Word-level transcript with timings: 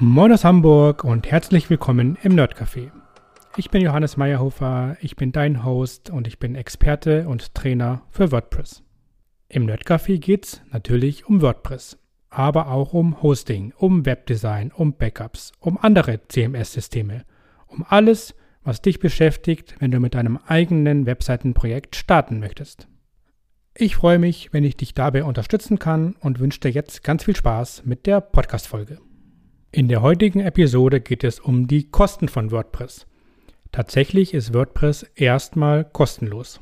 Moin 0.00 0.30
aus 0.30 0.44
Hamburg 0.44 1.02
und 1.02 1.28
herzlich 1.28 1.70
willkommen 1.70 2.16
im 2.22 2.36
Nerdcafé. 2.36 2.92
Ich 3.56 3.68
bin 3.68 3.82
Johannes 3.82 4.16
Meyerhofer, 4.16 4.96
ich 5.00 5.16
bin 5.16 5.32
dein 5.32 5.64
Host 5.64 6.10
und 6.10 6.28
ich 6.28 6.38
bin 6.38 6.54
Experte 6.54 7.26
und 7.26 7.52
Trainer 7.52 8.02
für 8.08 8.30
WordPress. 8.30 8.84
Im 9.48 9.66
Nerdcafé 9.66 10.18
geht's 10.18 10.62
natürlich 10.70 11.26
um 11.26 11.42
WordPress, 11.42 11.98
aber 12.30 12.70
auch 12.70 12.92
um 12.92 13.20
Hosting, 13.22 13.72
um 13.76 14.06
Webdesign, 14.06 14.70
um 14.70 14.92
Backups, 14.92 15.50
um 15.58 15.76
andere 15.78 16.20
CMS-Systeme, 16.28 17.24
um 17.66 17.84
alles, 17.88 18.36
was 18.62 18.80
dich 18.80 19.00
beschäftigt, 19.00 19.74
wenn 19.80 19.90
du 19.90 19.98
mit 19.98 20.14
deinem 20.14 20.36
eigenen 20.46 21.06
Webseitenprojekt 21.06 21.96
starten 21.96 22.38
möchtest. 22.38 22.86
Ich 23.74 23.96
freue 23.96 24.20
mich, 24.20 24.52
wenn 24.52 24.62
ich 24.62 24.76
dich 24.76 24.94
dabei 24.94 25.24
unterstützen 25.24 25.80
kann 25.80 26.14
und 26.20 26.38
wünsche 26.38 26.60
dir 26.60 26.70
jetzt 26.70 27.02
ganz 27.02 27.24
viel 27.24 27.34
Spaß 27.34 27.82
mit 27.84 28.06
der 28.06 28.20
Podcast-Folge. 28.20 29.00
In 29.70 29.88
der 29.88 30.00
heutigen 30.00 30.40
Episode 30.40 30.98
geht 30.98 31.24
es 31.24 31.40
um 31.40 31.66
die 31.66 31.90
Kosten 31.90 32.28
von 32.28 32.50
WordPress. 32.50 33.06
Tatsächlich 33.70 34.32
ist 34.32 34.54
WordPress 34.54 35.02
erstmal 35.14 35.84
kostenlos. 35.84 36.58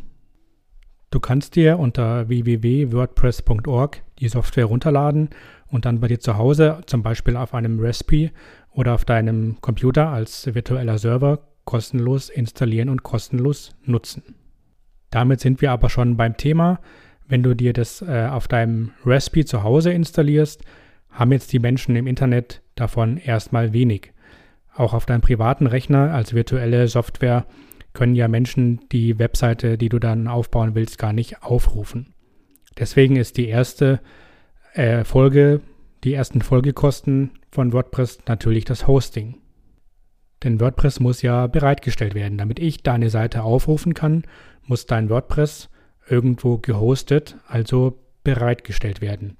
Du 1.10 1.20
kannst 1.20 1.54
dir 1.54 1.78
unter 1.78 2.28
www.wordpress.org 2.28 4.02
die 4.18 4.28
Software 4.28 4.64
runterladen 4.64 5.30
und 5.68 5.84
dann 5.84 6.00
bei 6.00 6.08
dir 6.08 6.18
zu 6.18 6.36
Hause, 6.36 6.80
zum 6.86 7.04
Beispiel 7.04 7.36
auf 7.36 7.54
einem 7.54 7.78
Raspberry 7.78 8.32
oder 8.72 8.94
auf 8.94 9.04
deinem 9.04 9.60
Computer 9.60 10.08
als 10.08 10.52
virtueller 10.52 10.98
Server, 10.98 11.38
kostenlos 11.64 12.28
installieren 12.28 12.88
und 12.88 13.04
kostenlos 13.04 13.76
nutzen. 13.84 14.34
Damit 15.10 15.38
sind 15.38 15.60
wir 15.60 15.70
aber 15.70 15.90
schon 15.90 16.16
beim 16.16 16.36
Thema. 16.36 16.80
Wenn 17.28 17.44
du 17.44 17.54
dir 17.54 17.72
das 17.72 18.02
äh, 18.02 18.26
auf 18.28 18.48
deinem 18.48 18.90
Raspberry 19.04 19.44
zu 19.44 19.62
Hause 19.62 19.92
installierst, 19.92 20.64
haben 21.10 21.30
jetzt 21.30 21.52
die 21.52 21.60
Menschen 21.60 21.94
im 21.94 22.08
Internet 22.08 22.62
davon 22.76 23.16
erstmal 23.16 23.72
wenig. 23.72 24.12
Auch 24.74 24.94
auf 24.94 25.06
deinem 25.06 25.22
privaten 25.22 25.66
Rechner 25.66 26.14
als 26.14 26.34
virtuelle 26.34 26.86
Software 26.86 27.46
können 27.92 28.14
ja 28.14 28.28
Menschen 28.28 28.80
die 28.92 29.18
Webseite, 29.18 29.78
die 29.78 29.88
du 29.88 29.98
dann 29.98 30.28
aufbauen 30.28 30.74
willst, 30.74 30.98
gar 30.98 31.12
nicht 31.12 31.42
aufrufen. 31.42 32.14
Deswegen 32.78 33.16
ist 33.16 33.38
die 33.38 33.48
erste 33.48 34.00
äh, 34.74 35.02
Folge, 35.04 35.62
die 36.04 36.12
ersten 36.12 36.42
Folgekosten 36.42 37.30
von 37.50 37.72
WordPress 37.72 38.18
natürlich 38.28 38.66
das 38.66 38.86
Hosting. 38.86 39.38
Denn 40.44 40.60
WordPress 40.60 41.00
muss 41.00 41.22
ja 41.22 41.46
bereitgestellt 41.46 42.14
werden. 42.14 42.36
Damit 42.36 42.58
ich 42.58 42.82
deine 42.82 43.08
Seite 43.08 43.42
aufrufen 43.42 43.94
kann, 43.94 44.24
muss 44.62 44.84
dein 44.84 45.08
WordPress 45.08 45.70
irgendwo 46.08 46.58
gehostet, 46.58 47.36
also 47.48 47.98
bereitgestellt 48.22 49.00
werden. 49.00 49.38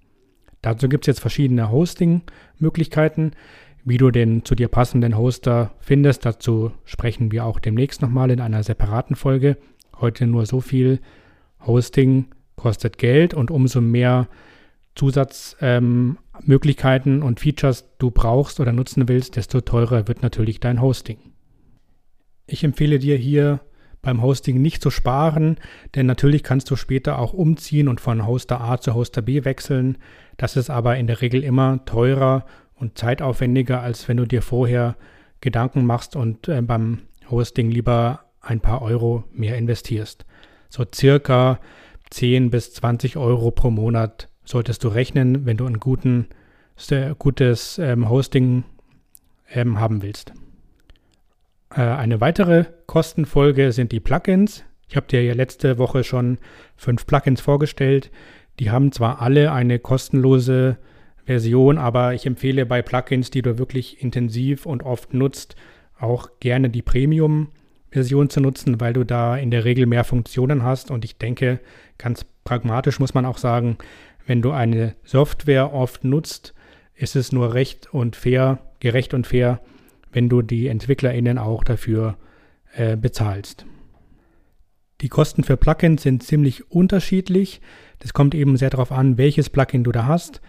Dazu 0.67 0.89
gibt 0.89 1.05
es 1.05 1.06
jetzt 1.06 1.20
verschiedene 1.20 1.70
Hosting-Möglichkeiten. 1.70 3.31
Wie 3.84 3.98
du 3.98 4.11
den 4.11 4.45
zu 4.45 4.56
dir 4.56 4.67
passenden 4.67 5.17
Hoster 5.17 5.70
findest, 5.78 6.27
dazu 6.27 6.73
sprechen 6.84 7.31
wir 7.31 7.45
auch 7.45 7.61
demnächst 7.61 8.03
nochmal 8.03 8.33
in 8.33 8.41
einer 8.41 8.64
separaten 8.64 9.14
Folge. 9.14 9.58
Heute 10.00 10.27
nur 10.27 10.45
so 10.45 10.61
viel. 10.61 10.98
Hosting 11.64 12.25
kostet 12.56 12.98
Geld 12.98 13.33
und 13.33 13.53
umso 13.53 13.81
mehr 13.81 14.27
Zusatzmöglichkeiten 14.97 17.19
ähm, 17.19 17.23
und 17.23 17.39
Features 17.39 17.84
du 17.98 18.11
brauchst 18.11 18.58
oder 18.58 18.73
nutzen 18.73 19.08
willst, 19.08 19.36
desto 19.36 19.61
teurer 19.61 20.08
wird 20.08 20.23
natürlich 20.23 20.58
dein 20.58 20.83
Hosting. 20.83 21.19
Ich 22.48 22.64
empfehle 22.64 22.98
dir 22.98 23.17
hier 23.17 23.61
beim 24.06 24.22
Hosting 24.22 24.62
nicht 24.62 24.82
zu 24.82 24.90
sparen, 24.90 25.56
denn 25.96 26.06
natürlich 26.06 26.44
kannst 26.44 26.70
du 26.70 26.76
später 26.76 27.18
auch 27.18 27.32
umziehen 27.32 27.88
und 27.88 28.00
von 28.00 28.24
Hoster 28.24 28.60
A 28.60 28.80
zu 28.80 28.94
Hoster 28.94 29.20
B 29.20 29.44
wechseln. 29.44 29.98
Das 30.36 30.56
ist 30.56 30.70
aber 30.70 30.96
in 30.96 31.08
der 31.08 31.22
Regel 31.22 31.42
immer 31.42 31.84
teurer 31.86 32.46
und 32.77 32.96
zeitaufwendiger, 32.96 33.83
als 33.83 34.06
wenn 34.06 34.16
du 34.16 34.24
dir 34.24 34.42
vorher 34.42 34.96
Gedanken 35.40 35.84
machst 35.84 36.14
und 36.14 36.46
äh, 36.46 36.62
beim 36.62 37.00
Hosting 37.28 37.68
lieber 37.68 38.20
ein 38.40 38.61
paar 38.61 38.80
Euro 38.80 39.24
mehr 39.33 39.58
investierst. 39.58 40.24
So 40.68 40.84
circa 40.95 41.58
10 42.11 42.50
bis 42.50 42.74
20 42.74 43.16
Euro 43.16 43.50
pro 43.50 43.70
Monat 43.70 44.28
solltest 44.45 44.84
du 44.84 44.89
rechnen, 44.89 45.46
wenn 45.46 45.56
du 45.56 45.66
ein 45.66 45.80
guten, 45.80 46.28
gutes 47.18 47.78
ähm, 47.78 48.08
Hosting 48.08 48.62
ähm, 49.50 49.80
haben 49.80 50.02
willst. 50.02 50.33
Äh, 51.77 51.83
eine 51.83 52.20
weitere 52.20 52.64
Kostenfolge 52.87 53.70
sind 53.73 53.92
die 53.92 54.01
Plugins. 54.01 54.64
Ich 54.89 54.97
habe 54.97 55.07
dir 55.07 55.23
ja 55.23 55.35
letzte 55.35 55.79
Woche 55.79 56.05
schon 56.05 56.39
fünf 56.77 57.07
Plugins 57.07 57.41
vorgestellt. 57.41 58.11
Die 58.59 58.70
haben 58.70 58.92
zwar 58.92 59.20
alle 59.20 59.53
eine 59.53 59.79
kostenlose 59.79 60.79
Version, 61.25 61.77
aber 61.77 62.14
ich 62.14 62.25
empfehle 62.25 62.64
bei 62.67 62.83
Plugins, 62.83 63.31
die 63.31 63.42
du 63.42 63.59
wirklich 63.59 64.03
intensiv 64.03 64.64
und 64.64 64.85
oft 64.85 65.13
nutzt, 65.13 65.57
auch 65.98 66.31
gerne 66.41 66.70
die 66.70 66.83
Premium-Version 66.83 68.31
zu 68.31 68.41
nutzen, 68.41 68.81
weil 68.81 68.93
du 68.93 69.05
da 69.05 69.37
in 69.37 69.51
der 69.51 69.64
Regel 69.64 69.87
mehr 69.87 70.05
Funktionen 70.05 70.63
hast. 70.63 70.91
Und 70.91 71.05
ich 71.05 71.19
denke, 71.19 71.61
ganz 71.98 72.25
pragmatisch 72.45 73.01
muss 73.01 73.13
man 73.13 73.27
auch 73.27 73.39
sagen, 73.39 73.77
wenn 74.25 74.41
du 74.41 74.53
eine 74.53 74.95
Software 75.05 75.75
oft 75.75 76.05
nutzt, 76.05 76.55
ist 76.95 77.17
es 77.17 77.33
nur 77.33 77.55
recht 77.55 77.93
und 77.93 78.17
fair, 78.17 78.61
gerecht 78.81 79.13
und 79.13 79.27
fair, 79.27 79.61
wenn 80.16 80.30
du 80.30 80.40
die 80.40 80.68
EntwicklerInnen 80.68 81.36
auch 81.36 81.62
dafür 81.62 82.16
äh, 82.72 82.96
bezahlst. 82.96 83.66
Die 85.02 85.10
Kosten 85.10 85.44
für 85.44 85.58
Plugins 85.58 86.02
sind 86.02 86.22
ziemlich 86.22 86.70
unterschiedlich. 86.70 87.60
Das 87.98 88.14
kommt 88.14 88.34
eben 88.34 88.56
sehr 88.56 88.70
darauf 88.70 88.92
an, 88.92 89.18
welches 89.18 89.50
Plugin 89.50 89.84
du 89.84 89.92
da 89.92 90.06
hast. 90.06 90.40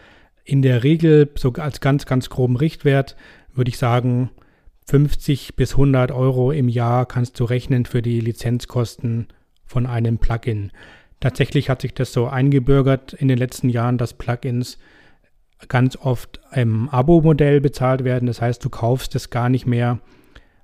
In 0.45 0.61
der 0.61 0.85
Regel, 0.85 1.29
so 1.35 1.51
als 1.51 1.81
ganz, 1.81 2.05
ganz 2.05 2.29
groben 2.29 2.55
Richtwert, 2.55 3.17
würde 3.53 3.67
ich 3.67 3.78
sagen, 3.78 4.29
50 4.85 5.57
bis 5.57 5.73
100 5.73 6.13
Euro 6.13 6.53
im 6.53 6.69
Jahr 6.69 7.05
kannst 7.05 7.38
du 7.38 7.44
rechnen 7.44 7.84
für 7.84 8.01
die 8.01 8.22
Lizenzkosten 8.22 9.28
von 9.66 9.85
einem 9.85 10.17
Plugin. 10.17 10.72
Tatsächlich 11.19 11.69
hat 11.69 11.81
sich 11.81 11.94
das 11.94 12.13
so 12.13 12.28
eingebürgert 12.28 13.11
in 13.11 13.28
den 13.28 13.38
letzten 13.38 13.67
Jahren, 13.67 13.97
dass 13.97 14.13
Plugins 14.13 14.78
ganz 15.68 15.95
oft 15.95 16.40
im 16.53 16.90
Abo-Modell 16.90 17.62
bezahlt 17.62 18.03
werden. 18.03 18.28
Das 18.28 18.41
heißt, 18.41 18.63
du 18.63 18.69
kaufst 18.69 19.16
es 19.16 19.29
gar 19.29 19.50
nicht 19.50 19.66
mehr 19.66 20.00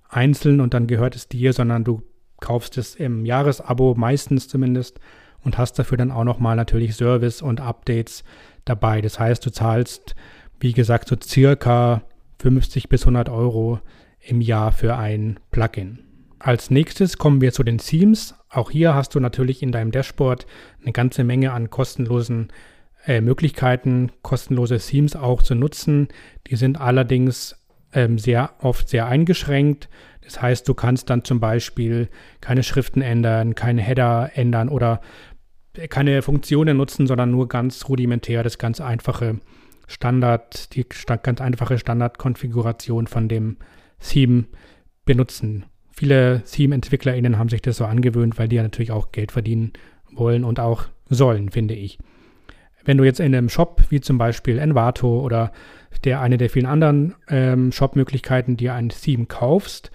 einzeln 0.10 0.62
und 0.62 0.74
dann 0.74 0.88
gehört 0.88 1.16
es 1.16 1.28
dir, 1.28 1.54
sondern 1.54 1.84
du 1.84 2.04
kaufst 2.40 2.78
es 2.78 2.96
im 2.96 3.26
Jahresabo 3.26 3.96
meistens 3.96 4.48
zumindest 4.48 5.00
und 5.44 5.58
hast 5.58 5.80
dafür 5.80 5.98
dann 5.98 6.12
auch 6.12 6.24
nochmal 6.24 6.56
natürlich 6.56 6.96
Service 6.96 7.42
und 7.42 7.62
Updates 7.62 8.24
dabei. 8.66 9.02
Das 9.02 9.20
heißt, 9.20 9.46
du 9.46 9.52
zahlst, 9.52 10.16
wie 10.60 10.74
gesagt, 10.74 11.08
so 11.08 11.16
circa 11.22 12.04
50 12.40 12.90
bis 12.90 13.02
100 13.02 13.30
Euro 13.30 13.80
im 14.20 14.42
Jahr 14.42 14.72
für 14.72 14.96
ein 14.96 15.40
Plugin. 15.52 16.00
Als 16.40 16.70
nächstes 16.70 17.18
kommen 17.18 17.42
wir 17.42 17.54
zu 17.54 17.64
den 17.64 17.78
Themes. 17.78 18.36
Auch 18.50 18.70
hier 18.70 18.94
hast 18.94 19.16
du 19.16 19.20
natürlich 19.20 19.64
in 19.64 19.72
deinem 19.72 19.92
Dashboard 19.92 20.46
eine 20.82 20.92
ganze 20.92 21.24
Menge 21.24 21.54
an 21.54 21.70
kostenlosen 21.70 22.52
äh, 23.06 23.22
Möglichkeiten, 23.22 24.12
kostenlose 24.22 24.78
Themes 24.78 25.16
auch 25.16 25.42
zu 25.42 25.56
nutzen. 25.56 26.08
Die 26.48 26.56
sind 26.56 26.80
allerdings 26.80 27.56
ähm, 27.94 28.18
sehr 28.18 28.52
oft 28.60 28.90
sehr 28.90 29.08
eingeschränkt. 29.08 29.90
Das 30.22 30.42
heißt, 30.42 30.68
du 30.68 30.74
kannst 30.74 31.10
dann 31.10 31.24
zum 31.24 31.40
Beispiel 31.40 32.10
keine 32.42 32.64
Schriften 32.64 33.02
ändern, 33.02 33.56
keine 33.56 33.82
Header 33.82 34.32
ändern 34.36 34.70
oder 34.70 35.02
keine 35.90 36.22
Funktionen 36.22 36.78
nutzen, 36.78 37.08
sondern 37.08 37.32
nur 37.32 37.48
ganz 37.48 37.90
rudimentär 37.90 38.44
das 38.44 38.58
ganz 38.58 38.80
einfache 38.80 39.40
Standard, 39.88 40.74
die 40.76 40.86
ganz 41.24 41.42
einfache 41.42 41.78
Standardkonfiguration 41.78 43.08
von 43.08 43.28
dem 43.28 43.58
Theme 44.00 44.46
benutzen. 45.06 45.66
Viele 45.92 46.44
Theme-EntwicklerInnen 46.44 47.38
haben 47.38 47.50
sich 47.50 47.62
das 47.62 47.78
so 47.78 47.86
angewöhnt, 47.86 48.38
weil 48.38 48.48
die 48.48 48.56
ja 48.56 48.64
natürlich 48.64 48.92
auch 48.92 49.12
Geld 49.12 49.32
verdienen 49.32 49.74
wollen 50.12 50.44
und 50.44 50.60
auch 50.60 50.86
sollen, 51.10 51.50
finde 51.50 51.76
ich. 51.76 52.00
Wenn 52.86 52.98
du 52.98 53.04
jetzt 53.04 53.20
in 53.20 53.34
einem 53.34 53.50
Shop 53.50 53.82
wie 53.90 54.02
zum 54.02 54.18
Beispiel 54.18 54.58
Envato 54.58 55.22
oder 55.22 55.52
der 56.04 56.22
eine 56.22 56.38
der 56.38 56.50
vielen 56.50 56.66
anderen 56.66 57.16
ähm, 57.30 57.72
Shop-Möglichkeiten 57.72 58.58
dir 58.58 58.74
ein 58.74 58.90
Theme 58.90 59.26
kaufst, 59.26 59.92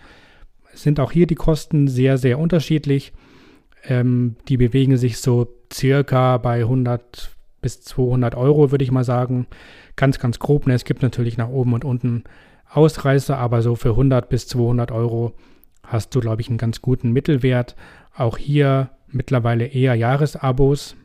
sind 0.72 1.00
auch 1.00 1.12
hier 1.12 1.26
die 1.26 1.34
Kosten 1.34 1.88
sehr, 1.88 2.18
sehr 2.18 2.38
unterschiedlich. 2.38 3.12
Ähm, 3.84 4.36
die 4.48 4.56
bewegen 4.56 4.96
sich 4.96 5.18
so 5.18 5.48
circa 5.72 6.38
bei 6.38 6.60
100 6.60 7.30
bis 7.60 7.82
200 7.82 8.34
Euro, 8.34 8.70
würde 8.70 8.84
ich 8.84 8.90
mal 8.90 9.04
sagen. 9.04 9.46
Ganz, 9.96 10.18
ganz 10.18 10.38
grob. 10.38 10.66
Ne? 10.66 10.74
Es 10.74 10.84
gibt 10.84 11.02
natürlich 11.02 11.36
nach 11.36 11.48
oben 11.48 11.72
und 11.72 11.84
unten 11.84 12.24
Ausreißer, 12.70 13.36
aber 13.36 13.62
so 13.62 13.74
für 13.74 13.90
100 13.90 14.28
bis 14.28 14.46
200 14.48 14.92
Euro 14.92 15.34
hast 15.82 16.14
du, 16.14 16.20
glaube 16.20 16.42
ich, 16.42 16.48
einen 16.48 16.58
ganz 16.58 16.82
guten 16.82 17.12
Mittelwert. 17.12 17.74
Auch 18.14 18.38
hier 18.38 18.90
mittlerweile 19.08 19.66
eher 19.66 19.94
Jahresabos. 19.94 20.96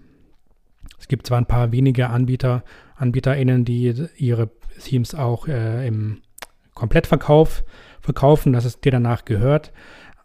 Es 1.03 1.09
gibt 1.09 1.27
zwar 1.27 1.38
ein 1.38 1.45
paar 1.45 1.73
wenige 1.73 2.09
Anbieter, 2.09 2.63
AnbieterInnen, 2.95 3.65
die 3.65 3.94
ihre 4.15 4.50
Themes 4.81 5.13
auch 5.13 5.50
äh, 5.50 5.85
im 5.85 6.21
Komplettverkauf 6.75 7.65
verkaufen, 8.00 8.53
dass 8.53 8.63
es 8.63 8.79
dir 8.79 8.94
danach 8.94 9.25
gehört, 9.25 9.73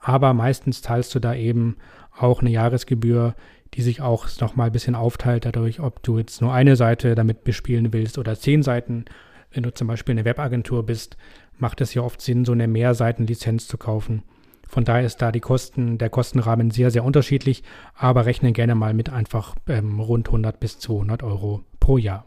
aber 0.00 0.34
meistens 0.34 0.80
zahlst 0.80 1.12
du 1.16 1.18
da 1.18 1.34
eben 1.34 1.78
auch 2.16 2.42
eine 2.42 2.50
Jahresgebühr, 2.50 3.34
die 3.74 3.82
sich 3.82 4.02
auch 4.02 4.28
nochmal 4.40 4.68
ein 4.68 4.72
bisschen 4.72 4.94
aufteilt 4.94 5.46
dadurch, 5.46 5.80
ob 5.80 6.00
du 6.04 6.16
jetzt 6.16 6.40
nur 6.40 6.52
eine 6.52 6.76
Seite 6.76 7.16
damit 7.16 7.42
bespielen 7.42 7.92
willst 7.92 8.16
oder 8.16 8.38
zehn 8.38 8.62
Seiten. 8.62 9.06
Wenn 9.50 9.64
du 9.64 9.74
zum 9.74 9.88
Beispiel 9.88 10.12
eine 10.12 10.24
Webagentur 10.24 10.86
bist, 10.86 11.16
macht 11.58 11.80
es 11.80 11.92
ja 11.92 12.02
oft 12.02 12.20
Sinn, 12.20 12.44
so 12.44 12.52
eine 12.52 12.68
Mehrseitenlizenz 12.68 13.66
zu 13.66 13.78
kaufen. 13.78 14.22
Von 14.68 14.84
daher 14.84 15.06
ist 15.06 15.16
da 15.16 15.32
die 15.32 15.40
Kosten, 15.40 15.96
der 15.96 16.10
Kostenrahmen 16.10 16.70
sehr, 16.70 16.90
sehr 16.90 17.02
unterschiedlich, 17.02 17.64
aber 17.94 18.26
rechnen 18.26 18.52
gerne 18.52 18.74
mal 18.74 18.92
mit 18.92 19.10
einfach 19.10 19.56
ähm, 19.66 19.98
rund 19.98 20.28
100 20.28 20.60
bis 20.60 20.78
200 20.78 21.22
Euro 21.22 21.64
pro 21.80 21.96
Jahr. 21.96 22.26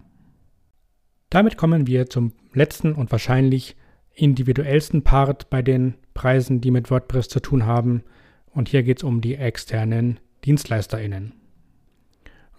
Damit 1.29 1.55
kommen 1.55 1.87
wir 1.87 2.09
zum 2.09 2.33
letzten 2.53 2.93
und 2.93 3.11
wahrscheinlich 3.11 3.77
individuellsten 4.13 5.03
Part 5.03 5.49
bei 5.49 5.61
den 5.61 5.93
Preisen, 6.13 6.61
die 6.61 6.71
mit 6.71 6.91
WordPress 6.91 7.29
zu 7.29 7.39
tun 7.39 7.65
haben. 7.65 8.03
Und 8.47 8.69
hier 8.69 8.83
geht 8.83 8.97
es 8.97 9.03
um 9.03 9.21
die 9.21 9.35
externen 9.35 10.19
DienstleisterInnen. 10.43 11.33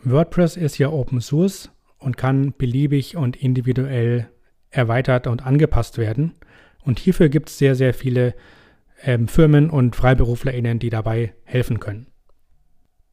WordPress 0.05 0.57
ist 0.57 0.79
ja 0.79 0.89
Open 0.91 1.21
Source 1.21 1.71
und 1.99 2.17
kann 2.17 2.55
beliebig 2.57 3.17
und 3.17 3.37
individuell 3.37 4.29
erweitert 4.71 5.27
und 5.27 5.45
angepasst 5.45 5.99
werden. 5.99 6.35
Und 6.85 6.99
hierfür 6.99 7.29
gibt 7.29 7.49
es 7.49 7.59
sehr, 7.59 7.75
sehr 7.75 7.95
viele 7.95 8.35
ähm, 9.05 9.29
Firmen 9.29 9.71
und 9.71 9.97
FreiberuflerInnen, 9.97 10.79
die 10.79 10.91
dabei 10.91 11.35
helfen 11.45 11.81
können. 11.81 12.07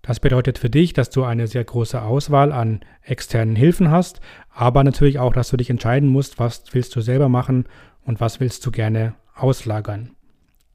Das 0.01 0.19
bedeutet 0.19 0.57
für 0.57 0.69
dich, 0.69 0.93
dass 0.93 1.09
du 1.09 1.23
eine 1.23 1.47
sehr 1.47 1.63
große 1.63 2.01
Auswahl 2.01 2.51
an 2.51 2.79
externen 3.03 3.55
Hilfen 3.55 3.91
hast, 3.91 4.21
aber 4.49 4.83
natürlich 4.83 5.19
auch, 5.19 5.33
dass 5.33 5.49
du 5.49 5.57
dich 5.57 5.69
entscheiden 5.69 6.09
musst, 6.09 6.39
was 6.39 6.63
willst 6.71 6.95
du 6.95 7.01
selber 7.01 7.29
machen 7.29 7.65
und 8.05 8.19
was 8.19 8.39
willst 8.39 8.65
du 8.65 8.71
gerne 8.71 9.15
auslagern. 9.35 10.11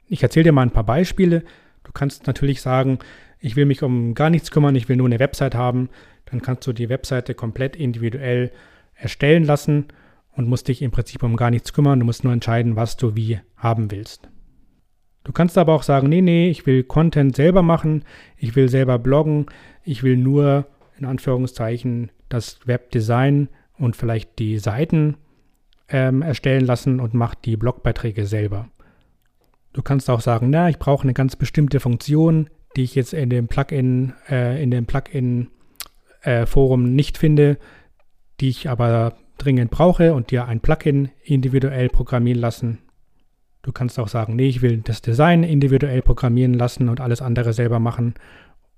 Ich 0.07 0.21
erzähle 0.21 0.45
dir 0.45 0.51
mal 0.51 0.61
ein 0.61 0.71
paar 0.71 0.85
Beispiele. 0.85 1.43
Du 1.83 1.91
kannst 1.91 2.27
natürlich 2.27 2.61
sagen, 2.61 2.99
ich 3.39 3.55
will 3.55 3.65
mich 3.65 3.83
um 3.83 4.13
gar 4.13 4.29
nichts 4.29 4.51
kümmern, 4.51 4.75
ich 4.75 4.87
will 4.87 4.95
nur 4.95 5.07
eine 5.07 5.19
Website 5.19 5.55
haben. 5.55 5.89
Dann 6.25 6.41
kannst 6.41 6.65
du 6.67 6.73
die 6.73 6.89
Webseite 6.89 7.33
komplett 7.33 7.75
individuell 7.75 8.51
erstellen 8.93 9.43
lassen 9.43 9.87
und 10.31 10.47
musst 10.47 10.67
dich 10.67 10.81
im 10.81 10.91
Prinzip 10.91 11.23
um 11.23 11.35
gar 11.35 11.51
nichts 11.51 11.73
kümmern. 11.73 11.99
Du 11.99 12.05
musst 12.05 12.23
nur 12.23 12.33
entscheiden, 12.33 12.75
was 12.75 12.97
du 12.97 13.15
wie 13.15 13.39
haben 13.57 13.91
willst. 13.91 14.29
Du 15.25 15.31
kannst 15.31 15.57
aber 15.57 15.73
auch 15.73 15.83
sagen, 15.83 16.07
nee, 16.07 16.21
nee, 16.21 16.49
ich 16.49 16.65
will 16.67 16.83
Content 16.83 17.35
selber 17.35 17.63
machen, 17.63 18.05
ich 18.37 18.55
will 18.55 18.69
selber 18.69 18.99
bloggen, 18.99 19.47
ich 19.83 20.03
will 20.03 20.17
nur 20.17 20.67
in 20.97 21.05
Anführungszeichen 21.05 22.11
das 22.29 22.59
Webdesign 22.65 23.49
und 23.77 23.95
vielleicht 23.95 24.37
die 24.37 24.59
Seiten 24.59 25.17
ähm, 25.89 26.21
erstellen 26.21 26.65
lassen 26.65 26.99
und 26.99 27.15
mach 27.15 27.33
die 27.33 27.57
Blogbeiträge 27.57 28.27
selber. 28.27 28.69
Du 29.73 29.81
kannst 29.81 30.09
auch 30.11 30.21
sagen, 30.21 30.51
na, 30.51 30.69
ich 30.69 30.77
brauche 30.77 31.03
eine 31.03 31.13
ganz 31.13 31.35
bestimmte 31.35 31.79
Funktion, 31.79 32.49
die 32.75 32.83
ich 32.83 32.93
jetzt 32.93 33.13
in 33.13 33.31
dem 33.31 33.47
Plugin, 33.47 34.13
äh, 34.29 34.61
in 34.61 34.69
dem 34.69 34.85
Plugin 34.85 35.49
äh, 36.21 36.45
Forum 36.45 36.95
nicht 36.95 37.17
finde, 37.17 37.57
die 38.39 38.49
ich 38.49 38.69
aber 38.69 39.15
dringend 39.39 39.71
brauche 39.71 40.13
und 40.13 40.29
dir 40.29 40.45
ein 40.45 40.59
Plugin 40.59 41.09
individuell 41.23 41.89
programmieren 41.89 42.39
lassen. 42.39 42.84
Du 43.65 43.71
kannst 43.71 43.97
auch 43.97 44.07
sagen, 44.07 44.35
nee, 44.35 44.47
ich 44.47 44.61
will 44.61 44.77
das 44.77 45.01
Design 45.01 45.41
individuell 45.41 46.03
programmieren 46.03 46.53
lassen 46.53 46.87
und 46.87 47.01
alles 47.01 47.23
andere 47.23 47.51
selber 47.51 47.79
machen. 47.79 48.13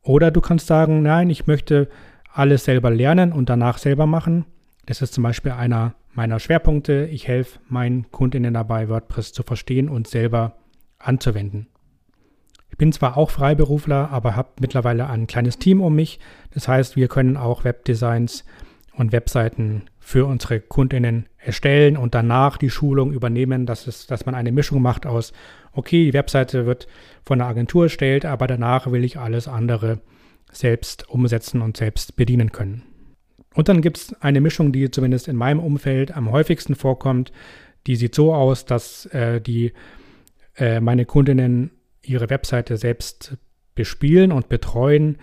Oder 0.01 0.31
du 0.31 0.39
kannst 0.39 0.67
sagen, 0.67 1.01
nein, 1.01 1.29
ich 1.29 1.45
möchte 1.45 1.89
alles 2.31 2.63
selber 2.63 2.89
lernen 2.89 3.33
und 3.33 3.49
danach 3.49 3.79
selber 3.79 4.05
machen. 4.05 4.45
Das 4.85 5.01
ist 5.01 5.13
zum 5.13 5.23
Beispiel 5.23 5.51
einer 5.51 5.95
meiner 6.13 6.39
Schwerpunkte. 6.39 7.05
Ich 7.11 7.27
helfe 7.27 7.59
meinen 7.67 8.09
Kundinnen 8.11 8.53
dabei, 8.53 8.87
WordPress 8.87 9.33
zu 9.33 9.43
verstehen 9.43 9.89
und 9.89 10.07
selber 10.07 10.55
anzuwenden. 10.99 11.67
Ich 12.69 12.77
bin 12.77 12.93
zwar 12.93 13.17
auch 13.17 13.29
Freiberufler, 13.29 14.09
aber 14.09 14.37
habe 14.37 14.51
mittlerweile 14.61 15.09
ein 15.09 15.27
kleines 15.27 15.57
Team 15.57 15.81
um 15.81 15.95
mich. 15.95 16.21
Das 16.51 16.69
heißt, 16.69 16.95
wir 16.95 17.09
können 17.09 17.35
auch 17.35 17.65
Webdesigns 17.65 18.45
und 18.93 19.11
Webseiten 19.11 19.81
für 20.07 20.25
unsere 20.25 20.61
Kundinnen 20.61 21.27
erstellen 21.35 21.97
und 21.97 22.15
danach 22.15 22.55
die 22.55 22.69
Schulung 22.69 23.11
übernehmen, 23.11 23.65
dass, 23.65 23.87
es, 23.87 24.07
dass 24.07 24.25
man 24.25 24.35
eine 24.35 24.53
Mischung 24.53 24.81
macht 24.81 25.05
aus, 25.05 25.33
okay, 25.73 26.05
die 26.05 26.13
Webseite 26.13 26.65
wird 26.65 26.87
von 27.25 27.39
der 27.39 27.49
Agentur 27.49 27.83
erstellt, 27.83 28.23
aber 28.23 28.47
danach 28.47 28.89
will 28.89 29.03
ich 29.03 29.19
alles 29.19 29.49
andere 29.49 29.99
selbst 30.49 31.09
umsetzen 31.09 31.61
und 31.61 31.75
selbst 31.75 32.15
bedienen 32.15 32.53
können. 32.53 32.83
Und 33.53 33.67
dann 33.67 33.81
gibt 33.81 33.97
es 33.97 34.21
eine 34.21 34.39
Mischung, 34.39 34.71
die 34.71 34.89
zumindest 34.89 35.27
in 35.27 35.35
meinem 35.35 35.59
Umfeld 35.59 36.15
am 36.15 36.31
häufigsten 36.31 36.75
vorkommt. 36.75 37.33
Die 37.85 37.97
sieht 37.97 38.15
so 38.15 38.33
aus, 38.33 38.63
dass 38.63 39.07
äh, 39.07 39.41
die 39.41 39.73
äh, 40.55 40.79
meine 40.79 41.03
Kundinnen 41.03 41.71
ihre 42.01 42.29
Webseite 42.29 42.77
selbst 42.77 43.35
bespielen 43.75 44.31
und 44.31 44.47
betreuen, 44.47 45.17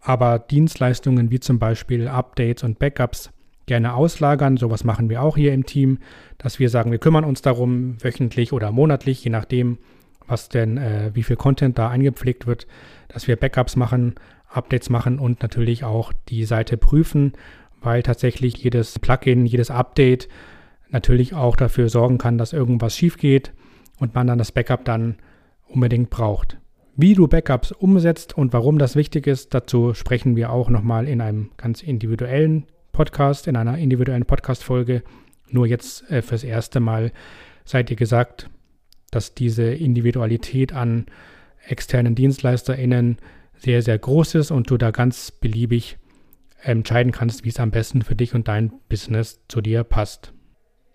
aber 0.00 0.40
Dienstleistungen 0.40 1.30
wie 1.30 1.38
zum 1.38 1.60
Beispiel 1.60 2.08
Updates 2.08 2.64
und 2.64 2.80
Backups 2.80 3.30
gerne 3.68 3.94
auslagern. 3.94 4.56
Sowas 4.56 4.82
machen 4.82 5.08
wir 5.08 5.22
auch 5.22 5.36
hier 5.36 5.52
im 5.52 5.64
Team, 5.64 5.98
dass 6.38 6.58
wir 6.58 6.68
sagen, 6.68 6.90
wir 6.90 6.98
kümmern 6.98 7.24
uns 7.24 7.40
darum 7.40 8.02
wöchentlich 8.02 8.52
oder 8.52 8.72
monatlich, 8.72 9.22
je 9.22 9.30
nachdem, 9.30 9.78
was 10.26 10.48
denn, 10.48 10.76
äh, 10.76 11.12
wie 11.14 11.22
viel 11.22 11.36
Content 11.36 11.78
da 11.78 11.88
eingepflegt 11.88 12.48
wird, 12.48 12.66
dass 13.06 13.28
wir 13.28 13.36
Backups 13.36 13.76
machen, 13.76 14.16
Updates 14.48 14.90
machen 14.90 15.18
und 15.20 15.42
natürlich 15.42 15.84
auch 15.84 16.12
die 16.28 16.44
Seite 16.44 16.76
prüfen, 16.76 17.32
weil 17.80 18.02
tatsächlich 18.02 18.56
jedes 18.56 18.98
Plugin, 18.98 19.46
jedes 19.46 19.70
Update 19.70 20.28
natürlich 20.90 21.34
auch 21.34 21.54
dafür 21.54 21.88
sorgen 21.88 22.18
kann, 22.18 22.38
dass 22.38 22.52
irgendwas 22.52 22.96
schief 22.96 23.18
geht 23.18 23.52
und 23.98 24.14
man 24.14 24.26
dann 24.26 24.38
das 24.38 24.52
Backup 24.52 24.84
dann 24.84 25.16
unbedingt 25.68 26.10
braucht. 26.10 26.58
Wie 26.96 27.14
du 27.14 27.28
Backups 27.28 27.72
umsetzt 27.72 28.36
und 28.36 28.52
warum 28.52 28.78
das 28.78 28.96
wichtig 28.96 29.26
ist, 29.26 29.54
dazu 29.54 29.94
sprechen 29.94 30.34
wir 30.34 30.50
auch 30.50 30.68
nochmal 30.68 31.06
in 31.06 31.20
einem 31.20 31.50
ganz 31.56 31.82
individuellen 31.82 32.66
Podcast, 32.98 33.46
in 33.46 33.54
einer 33.54 33.78
individuellen 33.78 34.24
Podcast-Folge. 34.24 35.04
Nur 35.50 35.68
jetzt 35.68 36.10
äh, 36.10 36.20
fürs 36.20 36.42
erste 36.42 36.80
Mal 36.80 37.12
seid 37.64 37.92
ihr 37.92 37.96
gesagt, 37.96 38.50
dass 39.12 39.34
diese 39.34 39.72
Individualität 39.72 40.72
an 40.72 41.06
externen 41.64 42.16
DienstleisterInnen 42.16 43.18
sehr, 43.56 43.82
sehr 43.82 43.96
groß 44.00 44.34
ist 44.34 44.50
und 44.50 44.68
du 44.68 44.76
da 44.76 44.90
ganz 44.90 45.30
beliebig 45.30 45.96
entscheiden 46.60 47.12
kannst, 47.12 47.44
wie 47.44 47.50
es 47.50 47.60
am 47.60 47.70
besten 47.70 48.02
für 48.02 48.16
dich 48.16 48.34
und 48.34 48.48
dein 48.48 48.72
Business 48.88 49.42
zu 49.46 49.60
dir 49.60 49.84
passt. 49.84 50.32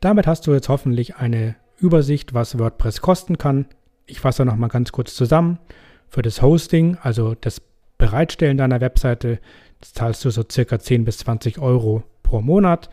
Damit 0.02 0.28
hast 0.28 0.46
du 0.46 0.52
jetzt 0.52 0.68
hoffentlich 0.68 1.16
eine 1.16 1.56
Übersicht, 1.78 2.34
was 2.34 2.60
WordPress 2.60 3.00
kosten 3.00 3.38
kann. 3.38 3.68
Ich 4.08 4.20
fasse 4.20 4.44
nochmal 4.44 4.68
ganz 4.68 4.92
kurz 4.92 5.16
zusammen. 5.16 5.58
Für 6.10 6.22
das 6.22 6.42
Hosting, 6.42 6.98
also 7.02 7.34
das 7.34 7.62
Bereitstellen 7.98 8.58
deiner 8.58 8.82
Webseite, 8.82 9.40
zahlst 9.86 10.24
du 10.26 10.30
so 10.30 10.44
circa 10.50 10.80
10 10.80 11.06
bis 11.06 11.20
20 11.20 11.60
Euro 11.60 12.04
pro 12.24 12.42
Monat. 12.42 12.90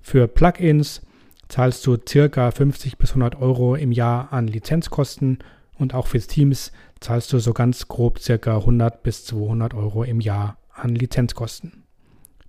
Für 0.00 0.28
Plugins 0.28 1.02
zahlst 1.48 1.86
du 1.86 1.96
circa 2.08 2.50
50 2.50 2.98
bis 2.98 3.10
100 3.10 3.40
Euro 3.40 3.74
im 3.74 3.92
Jahr 3.92 4.32
an 4.32 4.46
Lizenzkosten 4.46 5.38
und 5.78 5.94
auch 5.94 6.06
fürs 6.06 6.26
Teams 6.26 6.72
zahlst 7.00 7.32
du 7.32 7.38
so 7.38 7.52
ganz 7.52 7.88
grob 7.88 8.18
circa 8.18 8.58
100 8.58 9.02
bis 9.02 9.24
200 9.26 9.74
Euro 9.74 10.04
im 10.04 10.20
Jahr 10.20 10.58
an 10.72 10.94
Lizenzkosten. 10.94 11.84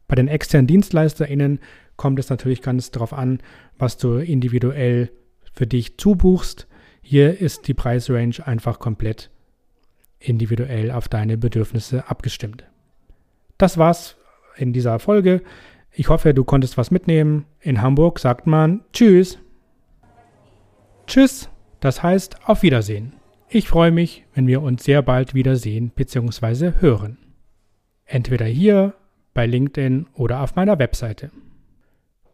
Bei 0.08 0.16
den 0.16 0.28
externen 0.28 0.68
DienstleisterInnen 0.68 1.60
kommt 1.96 2.20
es 2.20 2.30
natürlich 2.30 2.62
ganz 2.62 2.92
darauf 2.92 3.14
an, 3.14 3.40
was 3.78 3.98
du 3.98 4.18
individuell 4.18 5.12
für 5.54 5.68
dich 5.68 5.98
zubuchst. 5.98 6.68
Hier 7.02 7.40
ist 7.40 7.68
die 7.68 7.74
Preisrange 7.74 8.46
einfach 8.46 8.80
komplett 8.80 9.30
individuell 10.20 10.92
auf 10.92 11.08
deine 11.08 11.38
Bedürfnisse 11.38 12.10
abgestimmt. 12.10 12.64
Das 13.64 13.78
war's 13.78 14.18
in 14.58 14.74
dieser 14.74 15.00
Folge. 15.00 15.42
Ich 15.90 16.10
hoffe, 16.10 16.34
du 16.34 16.44
konntest 16.44 16.78
was 16.78 16.92
mitnehmen. 16.92 17.46
In 17.62 17.82
Hamburg 17.82 18.20
sagt 18.20 18.46
man 18.46 18.82
Tschüss. 18.92 19.40
Tschüss, 21.08 21.50
das 21.80 22.04
heißt 22.04 22.46
auf 22.46 22.62
Wiedersehen. 22.62 23.14
Ich 23.48 23.70
freue 23.70 23.92
mich, 23.92 24.26
wenn 24.34 24.48
wir 24.48 24.62
uns 24.62 24.84
sehr 24.84 25.02
bald 25.02 25.34
wiedersehen 25.34 25.94
bzw. 25.96 26.74
hören. 26.82 27.20
Entweder 28.04 28.48
hier, 28.48 28.96
bei 29.34 29.46
LinkedIn 29.46 30.08
oder 30.14 30.42
auf 30.42 30.58
meiner 30.58 30.78
Webseite. 30.78 31.32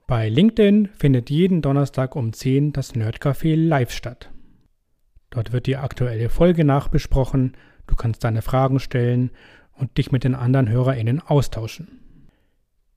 Bei 0.08 0.30
LinkedIn 0.30 0.90
findet 0.96 1.30
jeden 1.30 1.62
Donnerstag 1.62 2.16
um 2.16 2.34
10 2.34 2.74
das 2.74 2.96
Nerdcafé 2.96 3.56
live 3.56 3.92
statt. 3.92 4.32
Dort 5.30 5.54
wird 5.54 5.68
die 5.68 5.78
aktuelle 5.78 6.30
Folge 6.30 6.66
nachbesprochen, 6.66 7.56
du 7.86 7.96
kannst 7.96 8.24
deine 8.24 8.42
Fragen 8.42 8.80
stellen 8.80 9.30
und 9.80 9.98
dich 9.98 10.12
mit 10.12 10.24
den 10.24 10.36
anderen 10.36 10.70
HörerInnen 10.70 11.22
austauschen. 11.22 12.00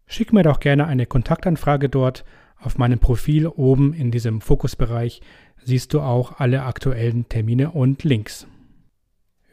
Schick 0.07 0.33
mir 0.33 0.43
doch 0.43 0.61
gerne 0.61 0.87
eine 0.87 1.07
Kontaktanfrage 1.07 1.89
dort. 1.89 2.25
Auf 2.59 2.79
meinem 2.79 2.99
Profil 2.99 3.47
oben 3.47 3.95
in 3.95 4.11
diesem 4.11 4.41
Fokusbereich 4.41 5.21
siehst 5.65 5.95
du 5.95 6.01
auch 6.01 6.39
alle 6.39 6.65
aktuellen 6.65 7.29
Termine 7.29 7.71
und 7.71 8.05
Links. 8.05 8.47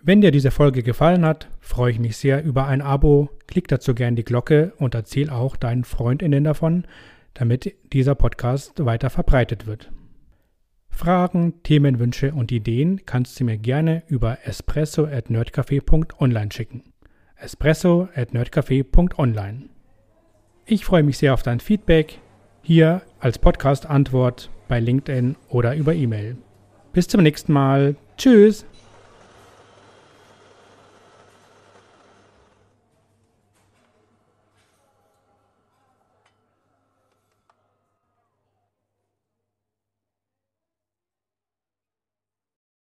Wenn 0.01 0.21
dir 0.21 0.31
diese 0.31 0.51
Folge 0.51 0.81
gefallen 0.81 1.25
hat, 1.25 1.49
freue 1.59 1.91
ich 1.91 1.99
mich 1.99 2.15
sehr 2.17 2.43
über 2.43 2.67
ein 2.67 2.81
Abo. 2.81 3.29
Klick 3.47 3.67
dazu 3.67 3.93
gerne 3.93 4.15
die 4.15 4.23
Glocke 4.23 4.73
und 4.77 4.95
erzähl 4.95 5.29
auch 5.29 5.57
deinen 5.57 5.83
FreundInnen 5.83 6.43
davon, 6.43 6.85
damit 7.33 7.75
dieser 7.91 8.15
Podcast 8.15 8.85
weiter 8.85 9.09
verbreitet 9.09 9.67
wird. 9.67 9.91
Fragen, 10.89 11.61
Themenwünsche 11.63 12.33
und 12.33 12.51
Ideen 12.51 13.05
kannst 13.05 13.39
du 13.39 13.45
mir 13.45 13.57
gerne 13.57 14.03
über 14.07 14.39
espresso@nerdcafe.online 14.45 16.51
schicken. 16.51 16.88
espresso@nerdcafe.online. 17.39 19.69
Ich 20.65 20.85
freue 20.85 21.03
mich 21.03 21.17
sehr 21.17 21.33
auf 21.33 21.43
dein 21.43 21.59
Feedback. 21.59 22.19
hier 22.61 23.01
als 23.19 23.39
Podcast-Antwort 23.39 24.49
bei 24.67 24.79
LinkedIn 24.79 25.35
oder 25.49 25.75
über 25.75 25.95
E-Mail. 25.95 26.37
Bis 26.93 27.07
zum 27.07 27.23
nächsten 27.23 27.51
Mal. 27.53 27.95
Tschüss. 28.17 28.65